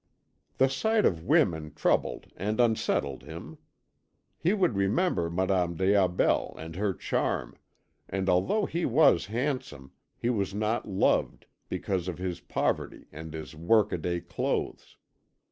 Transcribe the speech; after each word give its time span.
The 0.57 0.67
sight 0.67 1.05
of 1.05 1.23
women 1.25 1.75
troubled 1.75 2.25
and 2.35 2.59
unsettled 2.59 3.21
him. 3.21 3.59
He 4.39 4.51
would 4.51 4.75
remember 4.75 5.29
Madame 5.29 5.75
des 5.75 5.93
Aubels 5.95 6.55
and 6.57 6.75
her 6.75 6.91
charm, 6.95 7.55
and, 8.09 8.27
although 8.27 8.65
he 8.65 8.83
was 8.83 9.27
handsome, 9.27 9.91
he 10.17 10.31
was 10.31 10.55
not 10.55 10.89
loved, 10.89 11.45
because 11.69 12.07
of 12.07 12.17
his 12.17 12.39
poverty 12.39 13.09
and 13.11 13.31
his 13.31 13.55
workaday 13.55 14.21
clothes. 14.21 14.97